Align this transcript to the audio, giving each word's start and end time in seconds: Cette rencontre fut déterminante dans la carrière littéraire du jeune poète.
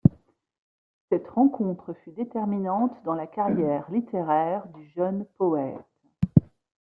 Cette 1.11 1.27
rencontre 1.27 1.93
fut 2.03 2.11
déterminante 2.13 2.97
dans 3.03 3.13
la 3.13 3.27
carrière 3.27 3.85
littéraire 3.91 4.67
du 4.69 4.89
jeune 4.89 5.25
poète. 5.37 5.77